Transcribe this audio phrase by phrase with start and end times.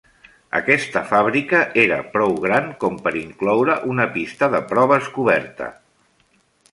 [0.59, 5.69] Aquesta fàbrica era prou gran com per incloure una pista de proves coberta.